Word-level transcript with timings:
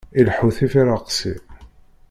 Ileḥḥu 0.19 0.49
tifiṛeqsi. 0.57 1.33